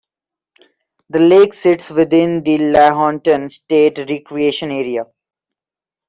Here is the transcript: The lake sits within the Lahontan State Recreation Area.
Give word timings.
The 1.11 1.19
lake 1.19 1.53
sits 1.53 1.91
within 1.91 2.41
the 2.41 2.57
Lahontan 2.57 3.49
State 3.51 3.99
Recreation 3.99 4.71
Area. 4.71 5.05